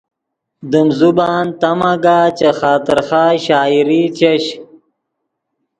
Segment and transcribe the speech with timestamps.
[0.71, 4.45] دیم زبان تا مگاہ چے خاطر خواہ شاعری چش